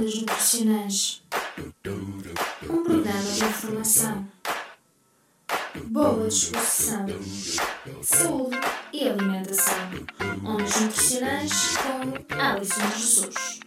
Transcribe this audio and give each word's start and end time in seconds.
Ondas 0.00 0.14
Nutricionais 0.14 1.22
Um 2.70 2.82
programa 2.84 3.22
de 3.22 3.44
informação, 3.44 4.28
boa 5.88 6.26
disposição, 6.26 7.06
saúde 8.02 8.56
e 8.94 9.10
alimentação. 9.10 9.76
Ondas 10.42 10.80
Nutricionais 10.80 11.76
com 11.76 12.34
Alison 12.42 12.90
Jesus. 12.96 13.60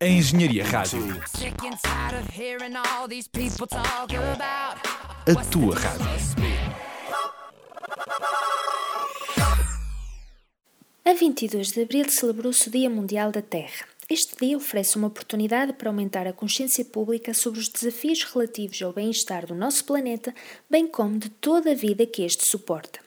A 0.00 0.06
Engenharia 0.06 0.64
Rádio. 0.64 1.20
A 5.26 5.44
tua 5.46 5.74
rádio. 5.74 6.85
A 11.08 11.14
22 11.14 11.70
de 11.70 11.82
abril 11.82 12.10
celebrou-se 12.10 12.66
o 12.66 12.70
Dia 12.72 12.90
Mundial 12.90 13.30
da 13.30 13.40
Terra. 13.40 13.86
Este 14.10 14.34
dia 14.44 14.56
oferece 14.56 14.96
uma 14.96 15.06
oportunidade 15.06 15.72
para 15.72 15.88
aumentar 15.88 16.26
a 16.26 16.32
consciência 16.32 16.84
pública 16.84 17.32
sobre 17.32 17.60
os 17.60 17.68
desafios 17.68 18.24
relativos 18.24 18.82
ao 18.82 18.92
bem-estar 18.92 19.46
do 19.46 19.54
nosso 19.54 19.84
planeta, 19.84 20.34
bem 20.68 20.84
como 20.88 21.16
de 21.16 21.30
toda 21.30 21.70
a 21.70 21.74
vida 21.76 22.04
que 22.06 22.22
este 22.22 22.50
suporta. 22.50 23.05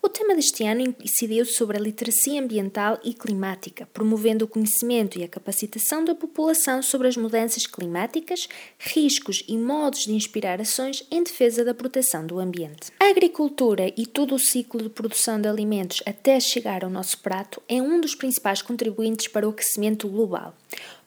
O 0.00 0.08
tema 0.08 0.36
deste 0.36 0.64
ano 0.64 0.94
incidiu 1.02 1.44
sobre 1.44 1.76
a 1.76 1.80
literacia 1.80 2.40
ambiental 2.40 3.00
e 3.02 3.12
climática, 3.12 3.88
promovendo 3.92 4.44
o 4.44 4.48
conhecimento 4.48 5.18
e 5.18 5.24
a 5.24 5.28
capacitação 5.28 6.04
da 6.04 6.14
população 6.14 6.80
sobre 6.82 7.08
as 7.08 7.16
mudanças 7.16 7.66
climáticas, 7.66 8.48
riscos 8.78 9.42
e 9.48 9.58
modos 9.58 10.04
de 10.04 10.12
inspirar 10.12 10.60
ações 10.60 11.04
em 11.10 11.24
defesa 11.24 11.64
da 11.64 11.74
proteção 11.74 12.24
do 12.24 12.38
ambiente. 12.38 12.92
A 13.00 13.10
agricultura 13.10 13.92
e 13.96 14.06
todo 14.06 14.36
o 14.36 14.38
ciclo 14.38 14.80
de 14.80 14.88
produção 14.88 15.40
de 15.40 15.48
alimentos 15.48 16.00
até 16.06 16.38
chegar 16.38 16.84
ao 16.84 16.90
nosso 16.90 17.18
prato 17.18 17.60
é 17.68 17.82
um 17.82 18.00
dos 18.00 18.14
principais 18.14 18.62
contribuintes 18.62 19.26
para 19.26 19.48
o 19.48 19.50
aquecimento 19.50 20.08
global. 20.08 20.54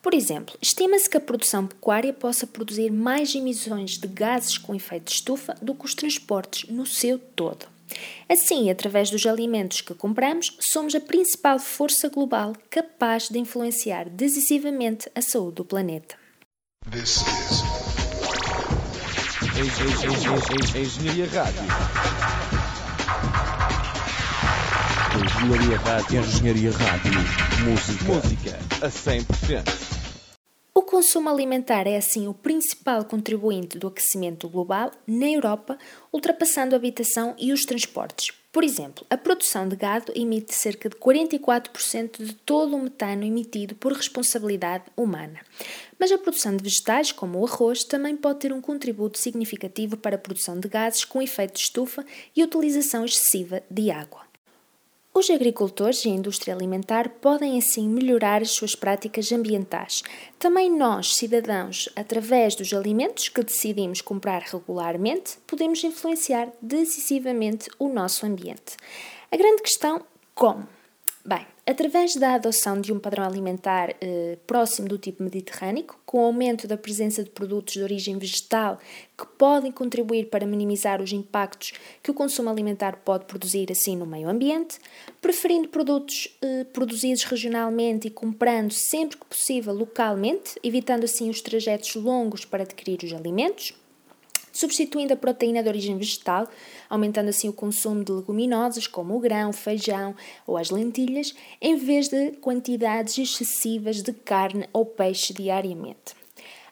Por 0.01 0.13
exemplo, 0.13 0.57
estima-se 0.61 1.09
que 1.09 1.15
a 1.15 1.21
produção 1.21 1.65
pecuária 1.65 2.11
possa 2.11 2.45
produzir 2.45 2.91
mais 2.91 3.33
emissões 3.35 3.97
de 3.97 4.07
gases 4.07 4.57
com 4.57 4.75
efeito 4.75 5.05
de 5.05 5.11
estufa 5.13 5.55
do 5.61 5.73
que 5.73 5.85
os 5.85 5.95
transportes 5.95 6.69
no 6.69 6.85
seu 6.85 7.17
todo. 7.17 7.67
Assim, 8.29 8.69
através 8.69 9.09
dos 9.09 9.25
alimentos 9.25 9.81
que 9.81 9.93
compramos, 9.93 10.57
somos 10.59 10.95
a 10.95 10.99
principal 10.99 11.59
força 11.59 12.09
global 12.09 12.53
capaz 12.69 13.29
de 13.29 13.39
influenciar 13.39 14.09
decisivamente 14.09 15.09
a 15.15 15.21
saúde 15.21 15.55
do 15.55 15.65
planeta. 15.65 16.15
This 16.89 17.17
is... 17.17 17.81
Engenharia 19.61 21.27
Rádio. 21.27 21.61
Engenharia 25.23 25.77
Rádio. 25.77 26.19
Engenharia 26.19 26.71
Rádio. 26.71 27.11
Música. 27.65 28.05
Música 28.05 28.59
a 28.81 28.89
100%. 28.89 29.90
O 31.01 31.03
consumo 31.03 31.29
alimentar 31.29 31.87
é 31.87 31.97
assim 31.97 32.27
o 32.27 32.33
principal 32.33 33.03
contribuinte 33.03 33.75
do 33.75 33.87
aquecimento 33.87 34.47
global 34.47 34.91
na 35.07 35.25
Europa, 35.25 35.75
ultrapassando 36.13 36.75
a 36.75 36.77
habitação 36.77 37.33
e 37.39 37.51
os 37.51 37.65
transportes. 37.65 38.31
Por 38.51 38.63
exemplo, 38.63 39.03
a 39.09 39.17
produção 39.17 39.67
de 39.67 39.75
gado 39.75 40.13
emite 40.15 40.53
cerca 40.53 40.87
de 40.87 40.95
44% 40.97 42.23
de 42.23 42.35
todo 42.35 42.75
o 42.75 42.83
metano 42.83 43.23
emitido 43.23 43.73
por 43.73 43.93
responsabilidade 43.93 44.83
humana. 44.95 45.39
Mas 45.99 46.11
a 46.11 46.19
produção 46.19 46.55
de 46.55 46.63
vegetais, 46.63 47.11
como 47.11 47.39
o 47.39 47.47
arroz, 47.47 47.83
também 47.83 48.15
pode 48.15 48.41
ter 48.41 48.53
um 48.53 48.61
contributo 48.61 49.17
significativo 49.17 49.97
para 49.97 50.17
a 50.17 50.19
produção 50.19 50.59
de 50.59 50.67
gases 50.67 51.03
com 51.03 51.19
efeito 51.19 51.55
de 51.55 51.61
estufa 51.61 52.05
e 52.35 52.43
utilização 52.43 53.05
excessiva 53.05 53.63
de 53.71 53.89
água. 53.89 54.30
Os 55.21 55.29
agricultores 55.29 56.03
e 56.03 56.09
a 56.09 56.13
indústria 56.13 56.51
alimentar 56.51 57.07
podem 57.07 57.55
assim 57.59 57.87
melhorar 57.87 58.41
as 58.41 58.49
suas 58.49 58.73
práticas 58.73 59.31
ambientais. 59.31 60.01
Também 60.39 60.67
nós, 60.75 61.13
cidadãos, 61.13 61.87
através 61.95 62.55
dos 62.55 62.73
alimentos 62.73 63.29
que 63.29 63.43
decidimos 63.43 64.01
comprar 64.01 64.41
regularmente, 64.41 65.37
podemos 65.45 65.83
influenciar 65.83 66.51
decisivamente 66.59 67.69
o 67.77 67.87
nosso 67.87 68.25
ambiente. 68.25 68.75
A 69.31 69.37
grande 69.37 69.61
questão, 69.61 70.03
como? 70.33 70.67
Bem, 71.23 71.45
através 71.67 72.15
da 72.15 72.33
adoção 72.33 72.81
de 72.81 72.91
um 72.91 72.97
padrão 72.97 73.23
alimentar 73.23 73.95
eh, 74.01 74.39
próximo 74.47 74.87
do 74.87 74.97
tipo 74.97 75.21
mediterrâneo, 75.21 75.85
com 76.03 76.17
o 76.17 76.25
aumento 76.25 76.67
da 76.67 76.75
presença 76.75 77.23
de 77.23 77.29
produtos 77.29 77.75
de 77.75 77.83
origem 77.83 78.17
vegetal 78.17 78.79
que 79.15 79.27
podem 79.37 79.71
contribuir 79.71 80.29
para 80.31 80.47
minimizar 80.47 80.99
os 80.99 81.11
impactos 81.11 81.73
que 82.01 82.09
o 82.09 82.13
consumo 82.13 82.49
alimentar 82.49 82.97
pode 83.05 83.25
produzir 83.25 83.71
assim 83.71 83.95
no 83.95 84.07
meio 84.07 84.27
ambiente, 84.27 84.79
preferindo 85.21 85.67
produtos 85.67 86.35
eh, 86.41 86.63
produzidos 86.63 87.23
regionalmente 87.23 88.07
e 88.07 88.11
comprando 88.11 88.71
sempre 88.71 89.17
que 89.17 89.25
possível 89.27 89.75
localmente, 89.75 90.59
evitando 90.63 91.03
assim 91.03 91.29
os 91.29 91.39
trajetos 91.39 91.93
longos 91.93 92.45
para 92.45 92.63
adquirir 92.63 92.99
os 93.03 93.13
alimentos 93.13 93.73
substituindo 94.51 95.13
a 95.13 95.17
proteína 95.17 95.61
de 95.63 95.69
origem 95.69 95.97
vegetal, 95.97 96.47
aumentando 96.89 97.29
assim 97.29 97.49
o 97.49 97.53
consumo 97.53 98.03
de 98.03 98.11
leguminosas 98.11 98.87
como 98.87 99.15
o 99.15 99.19
grão, 99.19 99.53
feijão 99.53 100.15
ou 100.45 100.57
as 100.57 100.69
lentilhas, 100.69 101.33
em 101.61 101.75
vez 101.75 102.09
de 102.09 102.31
quantidades 102.33 103.17
excessivas 103.17 104.01
de 104.01 104.13
carne 104.13 104.67
ou 104.73 104.85
peixe 104.85 105.33
diariamente. 105.33 106.21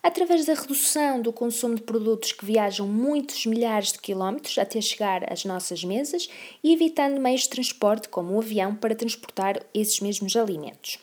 Através 0.02 0.46
da 0.46 0.54
redução 0.54 1.22
do 1.22 1.34
consumo 1.34 1.76
de 1.76 1.82
produtos 1.82 2.32
que 2.32 2.46
viajam 2.46 2.88
muitos 2.88 3.46
milhares 3.46 3.92
de 3.92 4.00
quilómetros 4.00 4.58
até 4.58 4.80
chegar 4.80 5.32
às 5.32 5.44
nossas 5.44 5.84
mesas 5.84 6.30
e 6.64 6.74
evitando 6.74 7.20
meios 7.20 7.42
de 7.42 7.50
transporte 7.50 8.08
como 8.08 8.34
o 8.34 8.40
avião 8.40 8.74
para 8.74 8.96
transportar 8.96 9.62
esses 9.74 10.00
mesmos 10.00 10.36
alimentos 10.38 11.00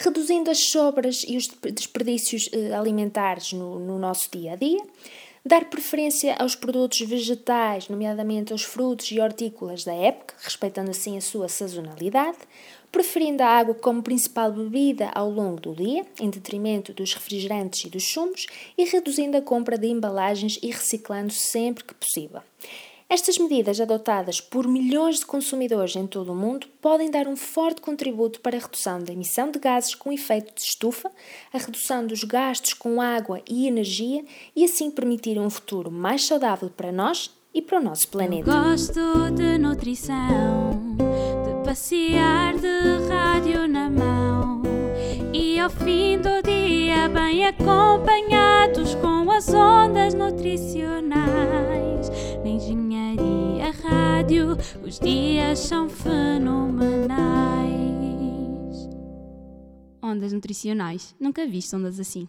reduzindo 0.00 0.50
as 0.50 0.70
sobras 0.70 1.24
e 1.28 1.36
os 1.36 1.46
desperdícios 1.46 2.48
eh, 2.52 2.72
alimentares 2.72 3.52
no, 3.52 3.78
no, 3.78 3.98
nosso 3.98 4.30
dia 4.32 4.52
a 4.52 4.56
dia, 4.56 4.82
Dar 5.44 5.64
preferência 5.70 6.36
aos 6.38 6.54
produtos 6.54 7.00
vegetais, 7.00 7.88
nomeadamente 7.88 8.52
aos 8.52 8.62
frutos 8.62 9.10
e 9.10 9.18
hortícolas 9.18 9.84
da 9.84 9.94
época, 9.94 10.34
respeitando 10.42 10.90
assim 10.90 11.16
a 11.16 11.20
sua 11.22 11.48
sazonalidade, 11.48 12.36
preferindo 12.92 13.42
a 13.42 13.46
água 13.46 13.74
como 13.74 14.02
principal 14.02 14.52
bebida 14.52 15.10
ao 15.14 15.30
longo 15.30 15.58
do 15.58 15.74
dia, 15.74 16.04
em 16.20 16.28
detrimento 16.28 16.92
dos 16.92 17.14
refrigerantes 17.14 17.84
e 17.84 17.88
dos 17.88 18.04
sumos, 18.04 18.46
e 18.76 18.84
reduzindo 18.84 19.34
a 19.38 19.40
compra 19.40 19.78
de 19.78 19.86
embalagens 19.86 20.58
e 20.62 20.70
reciclando 20.70 21.32
sempre 21.32 21.84
que 21.84 21.94
possível. 21.94 22.42
Estas 23.12 23.38
medidas 23.38 23.80
adotadas 23.80 24.40
por 24.40 24.68
milhões 24.68 25.18
de 25.18 25.26
consumidores 25.26 25.96
em 25.96 26.06
todo 26.06 26.30
o 26.30 26.34
mundo 26.34 26.68
podem 26.80 27.10
dar 27.10 27.26
um 27.26 27.34
forte 27.34 27.80
contributo 27.80 28.40
para 28.40 28.56
a 28.56 28.60
redução 28.60 29.02
da 29.02 29.12
emissão 29.12 29.50
de 29.50 29.58
gases 29.58 29.96
com 29.96 30.12
efeito 30.12 30.54
de 30.54 30.60
estufa, 30.60 31.10
a 31.52 31.58
redução 31.58 32.06
dos 32.06 32.22
gastos 32.22 32.72
com 32.72 33.00
água 33.00 33.42
e 33.50 33.66
energia 33.66 34.24
e 34.54 34.64
assim 34.64 34.92
permitir 34.92 35.40
um 35.40 35.50
futuro 35.50 35.90
mais 35.90 36.24
saudável 36.24 36.70
para 36.70 36.92
nós 36.92 37.34
e 37.52 37.60
para 37.60 37.80
o 37.80 37.82
nosso 37.82 38.06
planeta. 38.06 38.48
Eu 38.48 38.62
gosto 38.62 39.30
de 39.32 39.58
nutrição, 39.58 40.70
de 40.96 41.66
passear 41.66 42.56
de 42.58 43.08
rádio 43.08 43.66
na 43.66 43.90
mão 43.90 44.62
e 45.34 45.58
ao 45.58 45.68
fim 45.68 46.16
do 46.16 46.40
dia 46.44 47.08
bem 47.08 47.44
acompanhados 47.44 48.94
com 48.94 49.28
as 49.32 49.52
ondas 49.52 50.14
nutricionais 50.14 51.89
rádio, 53.80 54.56
os 54.82 54.98
dias 54.98 55.58
são 55.58 55.88
fenomenais. 55.88 57.18
Ondas 60.02 60.32
nutricionais, 60.32 61.14
nunca 61.20 61.46
viste 61.46 61.74
ondas 61.74 61.98
assim. 61.98 62.28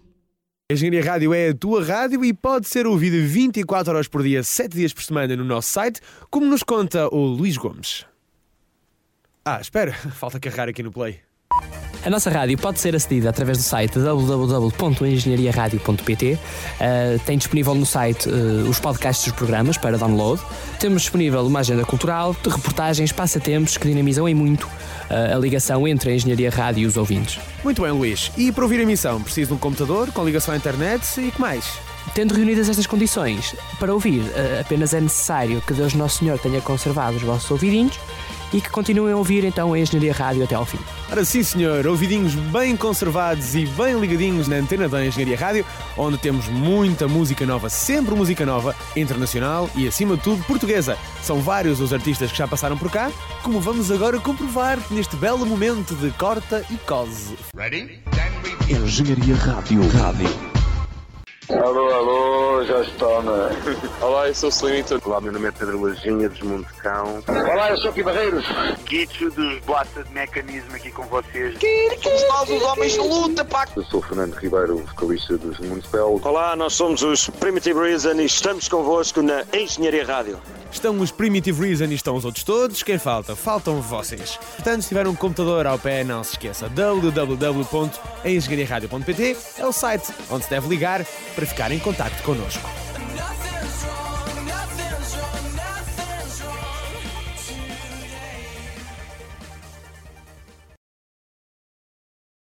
A 0.70 0.74
Engenharia 0.74 1.04
Rádio 1.04 1.34
é 1.34 1.50
a 1.50 1.54
tua 1.54 1.84
rádio 1.84 2.24
e 2.24 2.34
pode 2.34 2.68
ser 2.68 2.88
ouvida 2.88 3.18
24 3.18 3.94
horas 3.94 4.08
por 4.08 4.24
dia, 4.24 4.42
7 4.42 4.74
dias 4.74 4.94
por 4.94 5.04
semana 5.04 5.36
no 5.36 5.44
nosso 5.44 5.70
site, 5.70 6.00
como 6.30 6.46
nos 6.46 6.64
conta 6.64 7.14
o 7.14 7.26
Luís 7.26 7.58
Gomes. 7.58 8.06
Ah, 9.44 9.60
espera, 9.60 9.94
falta 10.16 10.40
carregar 10.40 10.70
aqui 10.70 10.82
no 10.82 10.92
play. 10.92 11.20
A 12.04 12.10
nossa 12.10 12.32
rádio 12.32 12.58
pode 12.58 12.80
ser 12.80 12.96
acedida 12.96 13.30
através 13.30 13.60
do 13.60 13.64
site 13.64 14.00
www.engenhariaradio.pt. 14.00 16.34
Uh, 16.34 16.40
tem 17.28 17.38
disponível 17.38 17.76
no 17.76 17.86
site 17.86 18.28
uh, 18.28 18.68
os 18.68 18.80
podcasts 18.80 19.26
dos 19.26 19.36
programas 19.36 19.78
para 19.78 20.00
download. 20.00 20.42
Temos 20.80 21.04
disponível 21.04 21.46
uma 21.46 21.60
agenda 21.60 21.86
cultural, 21.86 22.36
de 22.42 22.50
reportagens, 22.50 23.12
passatempos 23.12 23.78
que 23.78 23.88
dinamizam 23.88 24.28
em 24.28 24.34
muito 24.34 24.64
uh, 24.64 25.36
a 25.36 25.38
ligação 25.38 25.88
entre 25.88 26.10
a 26.10 26.16
Engenharia 26.16 26.50
Rádio 26.50 26.82
e 26.82 26.88
os 26.88 26.98
ouvintes. 26.98 27.40
Muito 27.64 27.84
bem, 27.84 27.92
Luís. 27.92 28.32
E 28.36 28.52
para 28.52 28.64
ouvir 28.64 28.80
a 28.80 28.84
emissão, 28.84 29.22
preciso 29.22 29.50
de 29.50 29.54
um 29.54 29.60
computador 29.60 30.12
com 30.12 30.26
ligação 30.26 30.56
à 30.56 30.58
internet 30.58 31.22
e 31.22 31.30
que 31.30 31.40
mais? 31.40 31.72
Tendo 32.16 32.34
reunidas 32.34 32.68
estas 32.68 32.88
condições, 32.88 33.56
para 33.80 33.94
ouvir 33.94 34.24
apenas 34.60 34.92
é 34.96 35.00
necessário 35.00 35.62
que 35.62 35.72
Deus 35.72 35.94
Nosso 35.94 36.18
Senhor 36.18 36.40
tenha 36.40 36.60
conservado 36.62 37.18
os 37.18 37.22
vossos 37.22 37.52
ouvidinhos 37.52 38.00
e 38.52 38.60
que 38.60 38.72
continuem 38.72 39.14
a 39.14 39.18
ouvir 39.18 39.46
então 39.46 39.72
a 39.72 39.80
Engenharia 39.80 40.12
Rádio 40.12 40.44
até 40.44 40.56
ao 40.56 40.66
fim. 40.66 40.80
Ora 41.12 41.26
sim, 41.26 41.44
senhor, 41.44 41.86
ouvidinhos 41.88 42.34
bem 42.36 42.78
conservados 42.78 43.54
e 43.54 43.66
bem 43.66 44.00
ligadinhos 44.00 44.48
na 44.48 44.56
antena 44.56 44.88
da 44.88 45.06
Engenharia 45.06 45.38
Rádio, 45.38 45.66
onde 45.98 46.18
temos 46.18 46.48
muita 46.48 47.06
música 47.06 47.46
nova, 47.46 47.70
sempre 47.70 48.16
música 48.16 48.46
nova, 48.46 48.74
internacional 48.96 49.70
e, 49.76 49.86
acima 49.86 50.16
de 50.16 50.24
tudo, 50.24 50.42
portuguesa. 50.46 50.98
São 51.22 51.42
vários 51.42 51.82
os 51.82 51.92
artistas 51.92 52.32
que 52.32 52.38
já 52.38 52.48
passaram 52.48 52.78
por 52.78 52.90
cá, 52.90 53.12
como 53.44 53.60
vamos 53.60 53.92
agora 53.92 54.22
comprovar 54.22 54.80
neste 54.90 55.18
belo 55.18 55.46
momento 55.46 55.94
de 55.96 56.12
corta 56.12 56.66
e 56.70 56.78
cose. 56.78 57.36
Engenharia 58.70 59.36
Rádio. 59.36 59.86
Rádio. 59.90 60.51
Alô, 61.50 61.90
alô, 61.90 62.64
já 62.66 62.82
está, 62.82 63.22
não 63.24 63.48
é? 63.48 63.50
Olá, 64.06 64.28
eu 64.28 64.36
sou 64.36 64.50
o 64.50 64.52
Slimito. 64.52 65.02
Olá, 65.04 65.20
meu 65.20 65.32
nome 65.34 65.48
é 65.48 65.52
Pedro 65.52 65.82
Lajinha, 65.82 66.30
dos 66.30 66.40
Montecão. 66.42 67.24
Olá, 67.28 67.72
eu 67.72 67.78
sou 67.78 67.92
Pi 67.92 68.04
Barreiros. 68.04 68.46
Guicho 68.86 69.32
dos 69.32 69.58
Bosta 69.66 70.04
de 70.04 70.14
Mecanismo 70.14 70.76
aqui 70.76 70.92
com 70.92 71.02
vocês. 71.04 71.58
Somos 72.02 72.22
nós 72.28 72.48
os 72.50 72.62
homens 72.62 72.94
de 72.94 73.00
luta, 73.00 73.44
pá! 73.44 73.66
Eu 73.76 73.84
sou 73.86 74.00
o 74.00 74.04
Fernando 74.04 74.36
Ribeiro, 74.36 74.78
vocalista 74.78 75.36
dos 75.38 75.58
Municipal. 75.60 76.20
Olá, 76.24 76.56
nós 76.56 76.74
somos 76.74 77.02
os 77.02 77.28
Primitive 77.30 77.80
Reason 77.80 78.14
e 78.14 78.26
estamos 78.26 78.68
convosco 78.70 79.22
na 79.24 79.44
Engenharia 79.52 80.06
Rádio. 80.06 80.40
Estão 80.72 80.98
os 81.02 81.12
Primitive 81.12 81.68
Reason 81.68 81.84
e 81.86 81.96
estão 81.96 82.16
os 82.16 82.24
outros 82.24 82.46
todos. 82.46 82.82
Quem 82.82 82.98
falta? 82.98 83.36
Faltam 83.36 83.82
vocês. 83.82 84.40
Portanto, 84.56 84.84
se 84.84 84.88
tiver 84.88 85.06
um 85.06 85.14
computador 85.14 85.68
ao 85.68 85.78
pé, 85.78 86.02
não 86.06 86.24
se 86.24 86.32
esqueça. 86.32 86.70
www.engenhariaradio.pt 86.70 89.38
é 89.58 89.66
o 89.66 89.74
site 89.74 90.14
onde 90.30 90.46
se 90.46 90.50
deve 90.50 90.70
ligar 90.70 91.06
para 91.36 91.41
ficar 91.46 91.72
em 91.72 91.80
contacto 91.80 92.24
connosco. 92.24 92.81